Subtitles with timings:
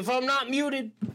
[0.00, 0.92] If I'm not muted,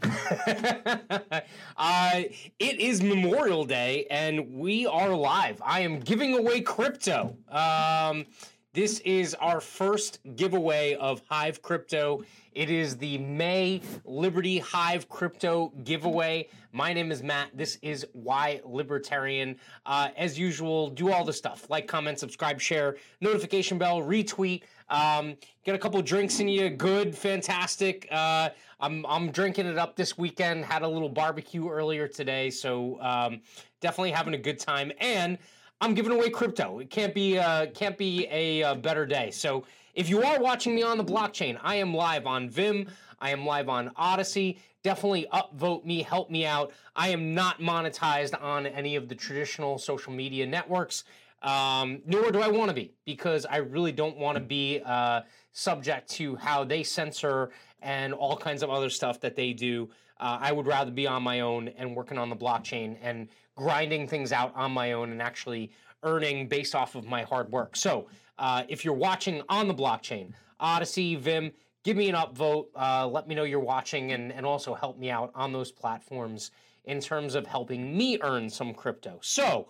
[1.76, 2.22] uh,
[2.60, 5.60] it is Memorial Day and we are live.
[5.60, 7.36] I am giving away crypto.
[7.48, 8.26] Um,
[8.74, 12.22] this is our first giveaway of Hive Crypto.
[12.56, 16.48] It is the May Liberty Hive Crypto giveaway.
[16.72, 17.50] My name is Matt.
[17.52, 19.56] This is Why Libertarian.
[19.84, 24.62] Uh, as usual, do all the stuff like, comment, subscribe, share, notification bell, retweet.
[24.88, 26.70] Um, get a couple drinks in you.
[26.70, 28.08] Good, fantastic.
[28.10, 28.48] Uh,
[28.80, 30.64] I'm I'm drinking it up this weekend.
[30.64, 33.42] Had a little barbecue earlier today, so um,
[33.82, 34.92] definitely having a good time.
[34.98, 35.36] And
[35.82, 36.78] I'm giving away crypto.
[36.78, 39.30] It can't be uh, can't be a, a, uh, better day.
[39.30, 39.64] So
[39.96, 42.86] if you are watching me on the blockchain, I am live on Vimm.
[43.18, 44.58] I am live on Odysee.
[44.82, 46.70] Definitely upvote me, help me out.
[46.94, 51.04] I am not monetized on any of the traditional social media networks.
[51.40, 55.22] Um, nor do I want to be because I really don't want to be uh,
[55.52, 59.88] subject to how they censor and all kinds of other stuff that they do.
[60.20, 64.08] Uh, I would rather be on my own and working on the blockchain and grinding
[64.08, 65.70] things out on my own and actually
[66.02, 67.76] earning based off of my hard work.
[67.76, 68.08] So
[68.38, 71.52] uh, if you're watching on the blockchain, Odysee, Vimm,
[71.84, 72.66] give me an upvote.
[72.74, 76.50] Uh, let me know you're watching and, and also help me out on those platforms
[76.84, 79.18] in terms of helping me earn some crypto.
[79.22, 79.68] So,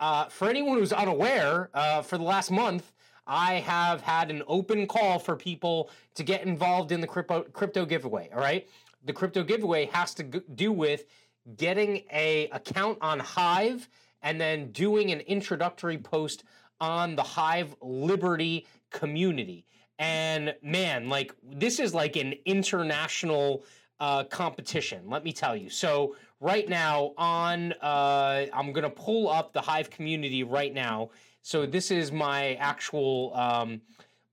[0.00, 2.92] uh, for anyone who's unaware, uh, for the last month,
[3.26, 7.84] I have had an open call for people to get involved in the crypto crypto
[7.84, 8.30] giveaway.
[8.32, 8.68] All right,
[9.04, 11.04] the crypto giveaway has to do with
[11.56, 13.88] getting a account on Hive
[14.22, 16.44] and then doing an introductory post
[16.80, 19.64] on the Hive Liberty community.
[19.98, 23.64] And man, like this is like an international
[24.00, 25.08] uh, competition.
[25.08, 25.70] Let me tell you.
[25.70, 31.10] So right now on, uh, I'm gonna pull up the Hive community right now.
[31.42, 33.80] So this is my actual um,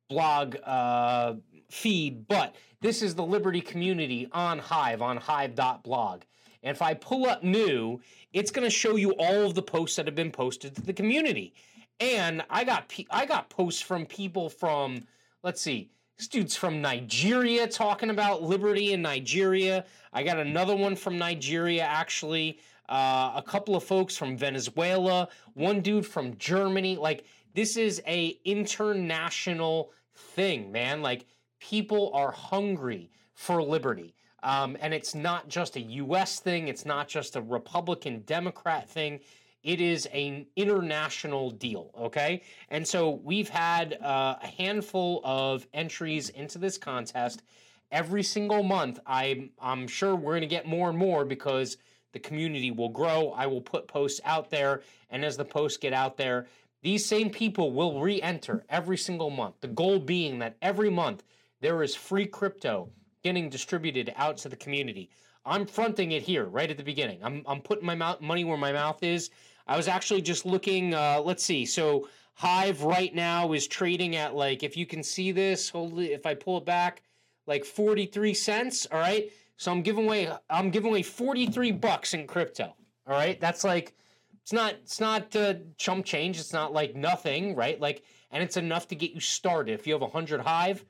[0.09, 1.35] blog uh,
[1.69, 6.21] feed, but this is the Liberty community on Hive on Hive.blog.
[6.61, 8.01] And if I pull up new,
[8.33, 11.53] it's to show you all of the posts that have been posted to the community.
[11.99, 15.03] And I got I got posts from people from
[15.43, 19.85] let's see, this dudes from Nigeria talking about liberty in Nigeria.
[20.13, 22.59] I got another one from Nigeria actually.
[22.87, 26.97] Uh, a couple of folks from Venezuela, one dude from Germany.
[26.97, 31.01] Like this is a international thing, man.
[31.01, 31.25] Like
[31.59, 34.13] people are hungry for liberty.
[34.43, 36.39] Um, and it's not just a U.S.
[36.39, 36.67] thing.
[36.67, 39.19] It's not just a Republican Democrat thing.
[39.65, 42.43] It is an international deal, okay?
[42.69, 47.41] And so we've had uh, a handful of entries into this contest
[47.89, 48.99] every single month.
[49.07, 51.77] I'm I'm sure we're going to get more and more because
[52.11, 53.31] the community will grow.
[53.31, 56.45] I will put posts out there, and as the posts get out there,
[56.83, 59.55] these same people will re-enter every single month.
[59.61, 61.23] The goal being that every month
[61.61, 62.91] there is free crypto
[63.23, 65.09] getting distributed out to the community.
[65.43, 67.19] I'm fronting it here right at the beginning.
[67.23, 69.31] I'm, I'm putting my mouth, money where my mouth is.
[69.67, 70.93] I was actually just looking.
[70.93, 71.65] Uh, let's see.
[71.65, 76.11] So Hive right now is trading at like, if you can see this, hold it,
[76.11, 77.01] if I pull it back,
[77.47, 78.87] like 43 cents.
[78.91, 79.31] All right.
[79.57, 80.29] So I'm giving away.
[80.49, 82.75] I'm giving away 43 bucks in crypto.
[83.07, 83.39] All right.
[83.39, 83.93] That's like,
[84.41, 84.73] it's not.
[84.83, 86.39] It's not uh, chump change.
[86.39, 87.79] It's not like nothing, right?
[87.79, 89.73] Like, and it's enough to get you started.
[89.73, 90.85] If you have hundred Hive,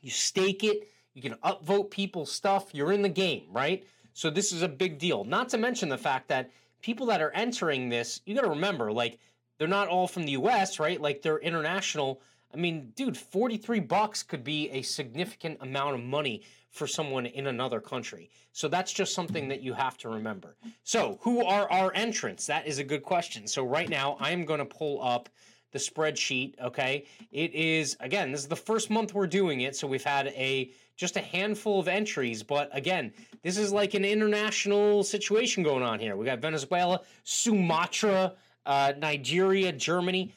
[0.00, 2.70] you stake it you can upvote people's stuff.
[2.72, 3.84] You're in the game, right?
[4.14, 5.24] So this is a big deal.
[5.24, 6.50] Not to mention the fact that
[6.82, 9.18] people that are entering this, you got to remember, like
[9.58, 11.00] they're not all from the U.S., right?
[11.00, 12.20] Like they're international.
[12.52, 17.46] I mean, dude, 43 bucks could be a significant amount of money for someone in
[17.46, 18.30] another country.
[18.52, 20.56] So that's just something that you have to remember.
[20.84, 22.46] So, who are our entrants?
[22.46, 23.46] That is a good question.
[23.46, 25.28] So, right now, I'm going to pull up
[25.72, 27.04] the spreadsheet, okay?
[27.32, 29.74] It is, again, this is the first month we're doing it.
[29.74, 32.42] So, we've had a just a handful of entries.
[32.42, 36.16] But again, this is like an international situation going on here.
[36.16, 38.34] We got Venezuela, Sumatra,
[38.66, 40.32] uh, Nigeria, Germany.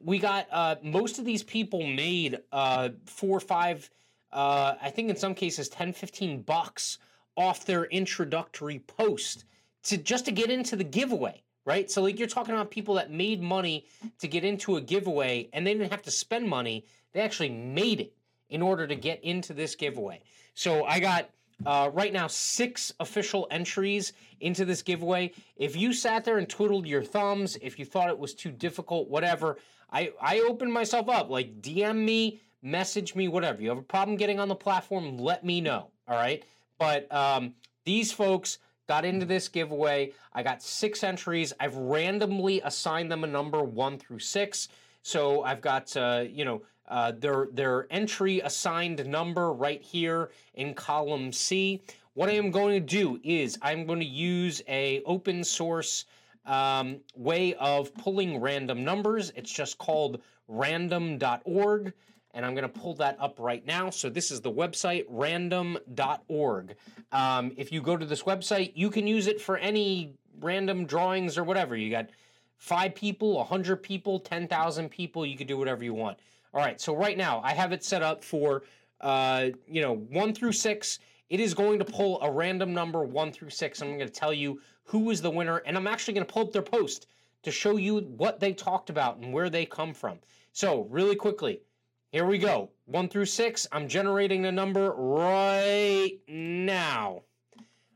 [0.00, 3.88] We got uh, most of these people made uh, four or five,
[4.32, 6.98] uh, I think in some cases 10, 15 bucks
[7.36, 9.44] off their introductory post
[9.84, 11.42] to just to get into the giveaway.
[11.66, 11.90] Right.
[11.90, 13.86] So, like, you're talking about people that made money
[14.18, 16.86] to get into a giveaway and they didn't have to spend money.
[17.12, 18.14] They actually made it
[18.50, 20.20] in order to get into this giveaway.
[20.54, 21.30] So I got
[21.64, 25.32] uh, right now six official entries into this giveaway.
[25.56, 29.08] If you sat there and twiddled your thumbs, if you thought it was too difficult,
[29.08, 29.58] whatever,
[29.92, 31.30] I, I opened myself up.
[31.30, 33.62] Like DM me, message me, whatever.
[33.62, 35.90] You have a problem getting on the platform, let me know.
[36.08, 36.42] All right.
[36.78, 37.54] But um,
[37.84, 38.58] these folks
[38.90, 40.12] got into this giveaway.
[40.32, 41.52] I got six entries.
[41.60, 44.66] I've randomly assigned them a number one through six.
[45.02, 50.74] So I've got, uh, you know, uh, their their entry assigned number right here in
[50.74, 51.80] column C.
[52.14, 56.06] What I am going to do is I'm going to use a open source
[56.44, 59.30] um, way of pulling random numbers.
[59.36, 61.92] It's just called random.org.
[62.32, 63.90] And I'm going to pull that up right now.
[63.90, 66.76] So, this is the website, random.org.
[67.12, 71.36] Um, if you go to this website, you can use it for any random drawings
[71.36, 71.76] or whatever.
[71.76, 72.10] You got
[72.56, 75.26] five people, 100 people, 10,000 people.
[75.26, 76.18] You can do whatever you want.
[76.54, 76.80] All right.
[76.80, 78.62] So, right now, I have it set up for,
[79.00, 81.00] uh, you know, one through six.
[81.30, 83.82] It is going to pull a random number one through six.
[83.82, 86.42] I'm going to tell you who is the winner, and I'm actually going to pull
[86.42, 87.06] up their post
[87.42, 90.18] to show you what they talked about and where they come from.
[90.52, 91.62] So, really quickly,
[92.10, 92.70] here we go.
[92.86, 93.66] One through six.
[93.70, 97.22] I'm generating the number right now.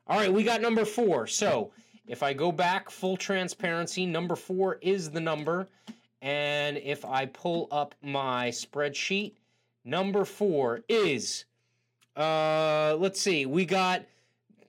[0.06, 1.26] All right, we got number four.
[1.26, 1.72] So
[2.06, 5.68] if I go back, full transparency, number four is the number.
[6.22, 9.32] And if I pull up my spreadsheet,
[9.84, 11.44] number four is,
[12.16, 14.04] uh, let's see, we got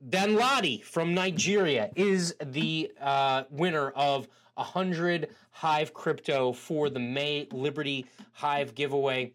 [0.10, 8.06] Danladi from Nigeria is the uh, winner of 100 Hive crypto for the May Liberty
[8.34, 9.34] Hive giveaway.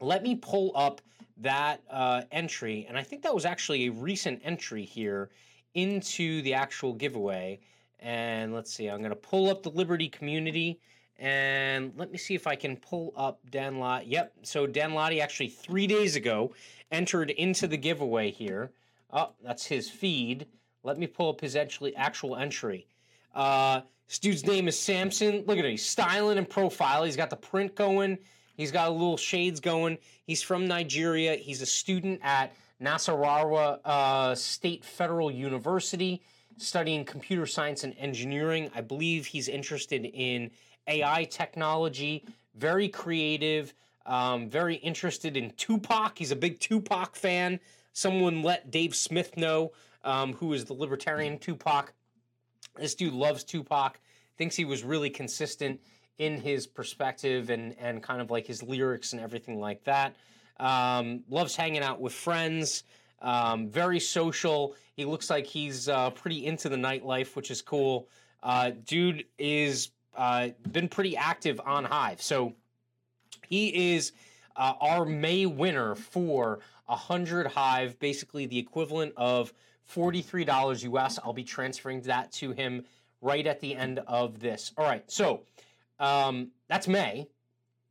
[0.00, 1.00] Let me pull up
[1.38, 5.30] that uh, entry, and I think that was actually a recent entry here
[5.74, 7.60] into the actual giveaway.
[8.00, 10.80] And let's see, I'm going to pull up the Liberty community.
[11.18, 14.04] And let me see if I can pull up Danladi.
[14.06, 14.32] Yep.
[14.42, 16.52] So Danladi actually three days ago
[16.92, 18.70] entered into the giveaway here.
[19.12, 20.46] Oh, that's his feed.
[20.82, 22.86] Let me pull up his actually actual entry.
[23.36, 25.44] Uh, this dude's name is Samson.
[25.46, 25.70] Look at him.
[25.70, 27.04] He's styling and profile.
[27.04, 28.18] He's got the print going.
[28.56, 29.98] He's got a little shades going.
[30.26, 31.34] He's from Nigeria.
[31.36, 36.22] He's a student at Nasarawa uh, State Federal University
[36.58, 38.70] studying computer science and engineering.
[38.74, 40.50] I believe he's interested in
[40.86, 42.24] AI technology,
[42.54, 43.74] very creative,
[44.06, 46.16] um, very interested in Tupac.
[46.16, 47.60] He's a big Tupac fan.
[47.92, 49.72] Someone let Dave Smith know,
[50.04, 51.92] um, who is the libertarian Tupac.
[52.78, 53.98] This dude loves Tupac,
[54.36, 55.80] thinks he was really consistent
[56.18, 60.16] in his perspective and, and kind of like his lyrics and everything like that.
[60.58, 62.84] Um, loves hanging out with friends.
[63.20, 64.74] Um, very social.
[64.94, 68.08] He looks like he's uh, pretty into the nightlife, which is cool.
[68.42, 72.54] Uh, dude is uh, been pretty active on Hive, so
[73.48, 74.12] he is
[74.56, 79.52] uh, our May winner for hundred Hive, basically the equivalent of
[79.86, 81.18] forty three dollars US.
[81.24, 82.84] I'll be transferring that to him
[83.20, 84.72] right at the end of this.
[84.76, 85.42] All right, so
[85.98, 87.28] um, that's May.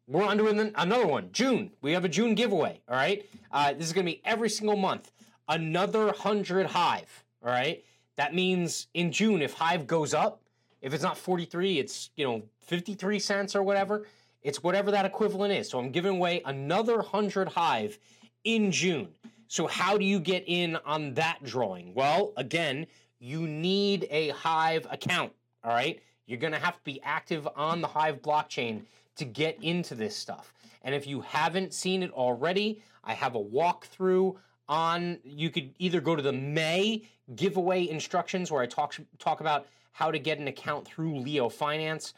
[0.08, 1.30] We're on to another one.
[1.32, 1.72] June.
[1.82, 2.80] We have a June giveaway.
[2.88, 3.28] All right.
[3.52, 5.12] Uh, this is going to be every single month.
[5.50, 7.24] Another hundred Hive.
[7.44, 7.84] All right.
[8.16, 10.42] That means in June, if Hive goes up,
[10.82, 14.06] if it's not 43, it's, you know, 53 cents or whatever.
[14.44, 15.68] It's whatever that equivalent is.
[15.70, 17.98] So I'm giving away another 100 Hive
[18.44, 19.08] in June.
[19.48, 21.94] So how do you get in on that drawing?
[21.94, 22.88] Well, again,
[23.20, 25.32] you need a Hive account.
[25.64, 26.02] All right.
[26.26, 28.82] You're going to have to be active on the Hive blockchain
[29.16, 30.54] to get into this stuff.
[30.82, 34.36] And if you haven't seen it already, I have a walkthrough
[34.68, 37.04] on you could either go to the May
[37.36, 42.14] giveaway instructions where I talk talk about how to get an account through leofinance.io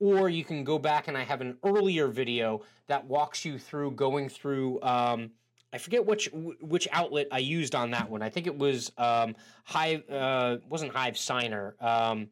[0.00, 3.92] or you can go back and I have an earlier video that walks you through
[3.92, 5.30] going through um,
[5.72, 8.22] I forget which which outlet I used on that one.
[8.22, 11.74] I think it was um, Hive uh, wasn't Hive Signer.
[11.80, 12.28] Um,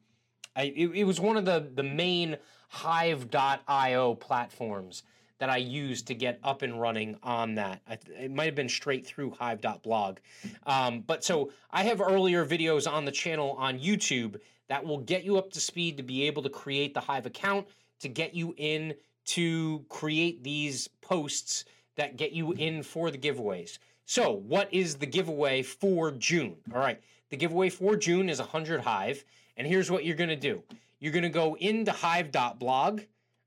[0.54, 2.36] I, it, it was one of the the main
[2.68, 5.02] Hive.io platforms
[5.38, 7.82] that I used to get up and running on that.
[7.86, 10.18] I, it might have been straight through Hive.blog.
[10.66, 15.24] Um, but so I have earlier videos on the channel on YouTube that will get
[15.24, 17.66] you up to speed to be able to create the Hive account,
[18.00, 18.94] to get you in
[19.26, 21.64] to create these posts
[21.96, 23.78] that get you in for the giveaways.
[24.04, 26.56] So, what is the giveaway for June?
[26.72, 27.00] All right,
[27.30, 29.24] the giveaway for June is 100 Hive.
[29.56, 30.62] And here's what you're going to do
[31.00, 33.00] you're going to go into hive.blog.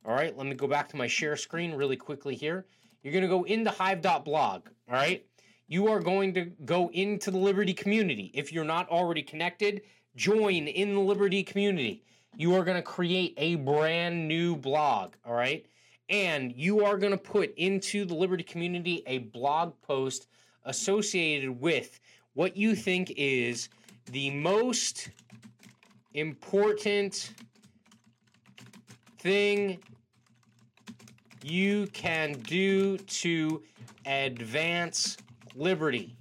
[0.05, 2.65] All right, let me go back to my share screen really quickly here.
[3.03, 4.67] You're going to go into hive.blog.
[4.89, 5.25] All right,
[5.67, 8.31] you are going to go into the Liberty community.
[8.33, 9.81] If you're not already connected,
[10.15, 12.03] join in the Liberty community.
[12.37, 15.13] You are going to create a brand new blog.
[15.25, 15.65] All right,
[16.09, 20.27] and you are going to put into the Liberty community a blog post
[20.65, 21.99] associated with
[22.33, 23.69] what you think is
[24.11, 25.09] the most
[26.13, 27.33] important
[29.19, 29.79] thing
[31.43, 33.61] you can do to
[34.05, 35.17] advance
[35.55, 36.15] liberty.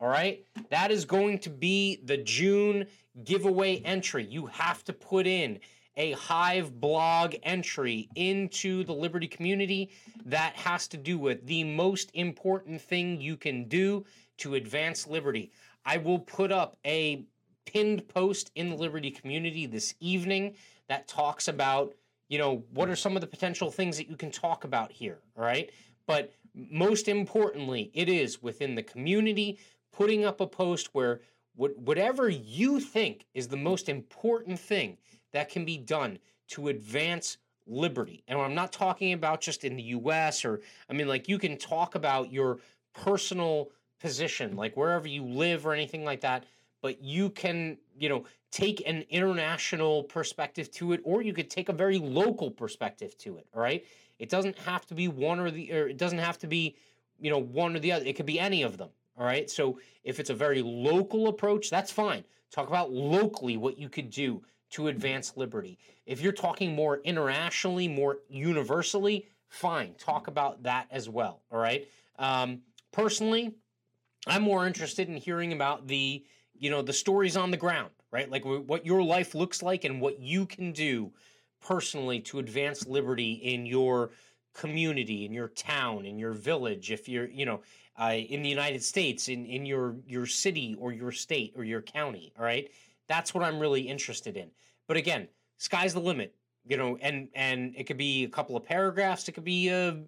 [0.00, 0.44] All right?
[0.70, 2.86] That is going to be the June
[3.24, 4.26] giveaway entry.
[4.28, 5.60] You have to put in
[5.96, 9.90] a Hive blog entry into the Liberty community
[10.26, 14.04] that has to do with the most important thing you can do
[14.38, 15.52] to advance liberty.
[15.84, 17.24] I will put up a
[17.66, 20.54] pinned post in the Liberty community this evening
[20.88, 21.94] that talks about,
[22.28, 25.18] you know, what are some of the potential things that you can talk about here,
[25.36, 25.70] all right?
[26.06, 29.58] But most importantly, it is within the community
[29.92, 31.20] putting up a post where
[31.56, 34.98] whatever you think is the most important thing
[35.34, 37.36] that can be done to advance
[37.66, 38.22] liberty.
[38.28, 41.58] And I'm not talking about just in the US or, I mean, like you can
[41.58, 42.58] talk about your
[42.94, 46.44] personal position, like wherever you live or anything like that,
[46.82, 51.68] but you can, you know, take an international perspective to it, or you could take
[51.68, 53.46] a very local perspective to it.
[53.54, 53.84] All right.
[54.20, 56.76] It doesn't have to be one or the, or it doesn't have to be,
[57.18, 58.04] you know, one or the other.
[58.04, 58.90] It could be any of them.
[59.18, 59.50] All right.
[59.50, 62.22] So if it's a very local approach, that's fine.
[62.52, 64.42] Talk about locally what you could do
[64.74, 65.78] to advance liberty.
[66.06, 69.94] If you're talking more internationally, more universally, fine.
[69.94, 71.42] Talk about that as well.
[71.50, 71.88] All right.
[72.18, 72.60] Um,
[72.92, 73.54] personally,
[74.26, 76.24] I'm more interested in hearing about the,
[76.58, 78.30] you know, the stories on the ground, right?
[78.30, 81.12] Like what your life looks like and what you can do
[81.60, 84.10] personally to advance liberty in your
[84.54, 86.90] community, in your town, in your village.
[86.90, 87.60] If you're, you know,
[88.00, 91.80] uh, in the United States, in in your your city or your state or your
[91.82, 92.32] county.
[92.36, 92.68] All right,
[93.08, 94.50] that's what I'm really interested in.
[94.86, 96.34] But again, sky's the limit.
[96.66, 99.28] You know, and and it could be a couple of paragraphs.
[99.28, 99.98] It could be a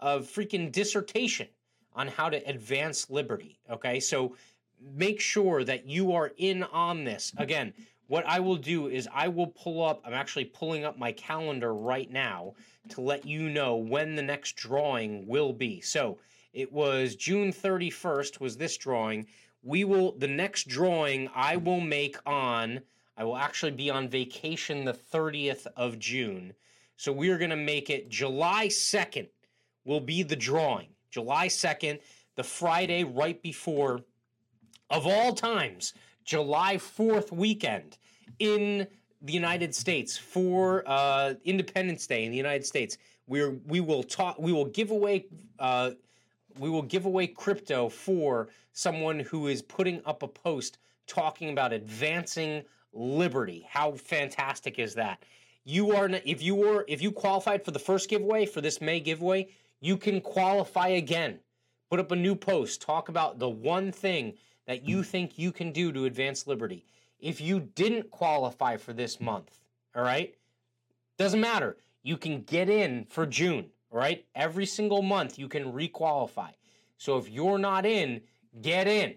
[0.00, 1.48] a freaking dissertation
[1.94, 3.58] on how to advance liberty.
[3.70, 4.34] Okay, so
[4.80, 7.32] make sure that you are in on this.
[7.36, 7.74] Again,
[8.06, 11.74] what I will do is I will pull up, I'm actually pulling up my calendar
[11.74, 12.54] right now
[12.90, 15.80] to let you know when the next drawing will be.
[15.80, 16.18] So
[16.54, 19.26] it was June 31st was this drawing.
[19.68, 22.80] We will the next drawing I will make on
[23.18, 26.54] I will actually be on vacation the 30th of June.
[26.96, 29.28] So we are going to make it July 2nd
[29.84, 30.88] will be the drawing.
[31.10, 31.98] July 2nd,
[32.36, 34.00] the Friday right before
[34.88, 35.92] of all times,
[36.24, 37.98] July 4th weekend
[38.38, 38.86] in
[39.20, 42.96] the United States for uh, Independence Day in the United States.
[43.26, 45.26] We're we will talk we will give away
[45.58, 45.90] uh,
[46.58, 51.72] we will give away crypto for someone who is putting up a post talking about
[51.72, 52.62] advancing
[52.92, 53.66] liberty.
[53.68, 55.22] How fantastic is that?
[55.64, 59.00] You are if you were if you qualified for the first giveaway for this May
[59.00, 59.48] giveaway,
[59.80, 61.40] you can qualify again.
[61.90, 64.34] Put up a new post, talk about the one thing
[64.66, 66.84] that you think you can do to advance liberty.
[67.18, 69.58] If you didn't qualify for this month,
[69.96, 70.34] all right?
[71.16, 71.78] Doesn't matter.
[72.02, 73.70] You can get in for June.
[73.90, 74.26] Right.
[74.34, 76.50] Every single month you can requalify.
[76.98, 78.20] So if you're not in,
[78.60, 79.14] get in.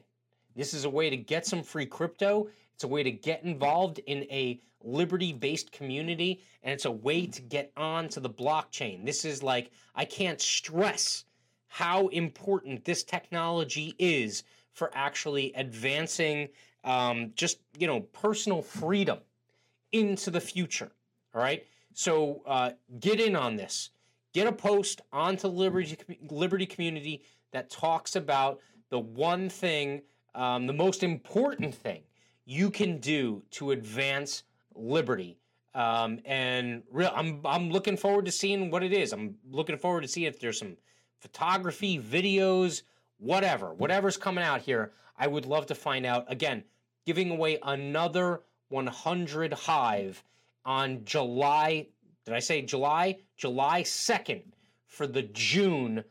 [0.56, 2.48] This is a way to get some free crypto.
[2.74, 6.42] It's a way to get involved in a liberty based community.
[6.64, 9.06] And it's a way to get onto the blockchain.
[9.06, 11.26] This is like, I can't stress
[11.68, 16.50] how important this technology is for actually advancing
[16.84, 19.20] um, just, you know, personal freedom
[19.92, 20.92] into the future.
[21.34, 21.66] All right.
[21.94, 23.90] So uh, get in on this
[24.34, 25.98] get a post onto Liberty
[26.30, 28.60] Liberty community that talks about
[28.90, 30.02] the one thing,
[30.36, 32.04] um, the most important thing
[32.46, 34.44] you can do to advance
[34.76, 35.38] liberty.
[35.74, 39.14] Um, and real, I'm I'm looking forward to seeing what it is.
[39.14, 40.76] I'm looking forward to see if there's some
[41.20, 42.84] photography, videos,
[43.20, 44.92] whatever, whatever's coming out here.
[45.18, 46.26] I would love to find out.
[46.28, 46.64] Again,
[47.06, 50.24] giving away another 100 Hive
[50.66, 51.88] on July
[52.26, 53.18] did I say July?
[53.38, 54.44] July 2nd
[54.88, 56.04] for the June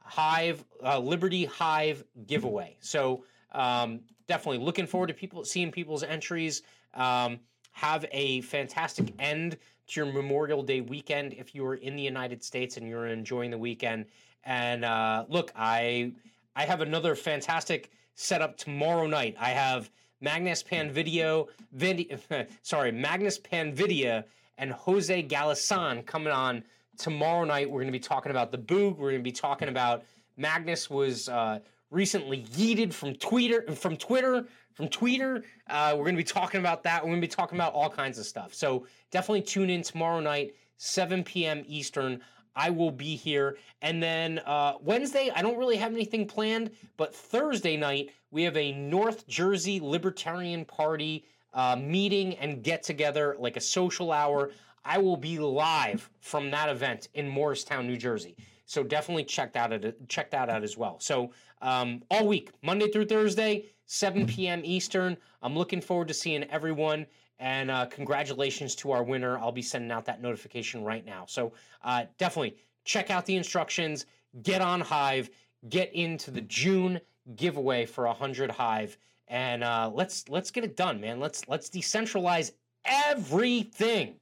[0.00, 2.76] Hive uh, Liberty Hive giveaway.
[2.80, 6.62] So um, definitely looking forward to people seeing people's entries.
[6.94, 7.40] Um,
[7.72, 9.58] have a fantastic end
[9.88, 13.50] to your Memorial Day weekend if you are in the United States and you're enjoying
[13.50, 14.06] the weekend.
[14.44, 16.12] And uh, look, I
[16.54, 19.36] I have another fantastic setup tomorrow night.
[19.38, 22.18] I have Magnus Panvideo, video,
[22.62, 24.24] sorry, Magnus Panvidya
[24.58, 26.64] and Jose Galasan coming on
[26.96, 27.70] tomorrow night.
[27.70, 28.96] We're going to be talking about the Boog.
[28.96, 30.04] We're going to be talking about
[30.36, 31.60] Magnus was uh,
[31.90, 35.44] recently yeeted from Twitter, from Twitter, from Twitter.
[35.68, 37.02] Uh, we're going to be talking about that.
[37.02, 38.54] We're going to be talking about all kinds of stuff.
[38.54, 41.62] So definitely tune in tomorrow night, 7 p.m.
[41.66, 42.20] Eastern.
[42.54, 43.58] I will be here.
[43.82, 48.56] And then uh, Wednesday, I don't really have anything planned, but Thursday night, we have
[48.56, 51.24] a North Jersey Libertarian Party
[51.56, 54.52] uh, meeting and get together, like a social hour.
[54.84, 58.36] I will be live from that event in Morristown, New Jersey.
[58.66, 61.00] So definitely check that out, check that out as well.
[61.00, 61.32] So
[61.62, 64.60] um, all week, Monday through Thursday, 7 p.m.
[64.64, 65.16] Eastern.
[65.42, 67.06] I'm looking forward to seeing everyone.
[67.38, 69.38] And uh, congratulations to our winner.
[69.38, 71.24] I'll be sending out that notification right now.
[71.26, 71.52] So
[71.84, 74.06] uh, definitely check out the instructions,
[74.42, 75.30] get on Hive,
[75.68, 77.00] get into the June
[77.34, 78.96] giveaway for 100 Hive,
[79.28, 81.20] and uh, let's let's get it done, man.
[81.20, 82.52] Let's let's decentralize
[82.84, 84.16] everything.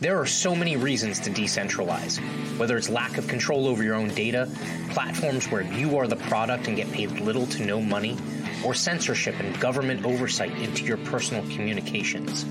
[0.00, 2.18] There are so many reasons to decentralize,
[2.58, 4.50] whether it's lack of control over your own data,
[4.90, 8.16] platforms where you are the product and get paid little to no money,
[8.64, 12.44] or censorship and government oversight into your personal communications.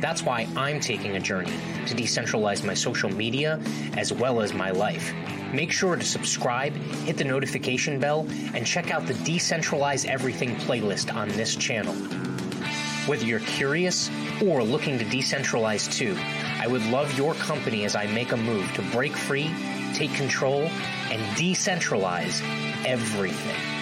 [0.00, 1.56] That's why I'm taking a journey
[1.86, 3.60] to decentralize my social media
[3.96, 5.12] as well as my life.
[5.54, 6.74] Make sure to subscribe,
[7.06, 11.94] hit the notification bell, and check out the Decentralize Everything playlist on this channel.
[13.06, 14.10] Whether you're curious
[14.44, 16.16] or looking to decentralize too,
[16.60, 19.50] I would love your company as I make a move to break free,
[19.94, 20.62] take control,
[21.10, 22.42] and decentralize
[22.84, 23.73] everything.